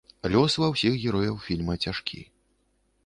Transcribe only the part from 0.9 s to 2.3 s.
герояў фільма цяжкі.